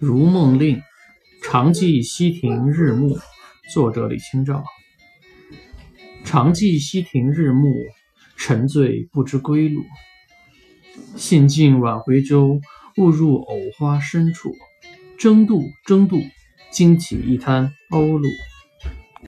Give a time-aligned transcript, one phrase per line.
[0.00, 0.82] 如梦令
[1.44, 3.18] 常记溪亭日暮
[3.72, 4.64] 作者李清照
[6.24, 7.72] 常记溪亭日暮
[8.36, 9.84] 沉醉不知归路
[11.16, 12.60] 兴尽晚回舟
[12.96, 14.56] 误入藕花深处。
[15.20, 16.22] 争渡争渡
[16.70, 18.30] 惊起一滩鸥鹭。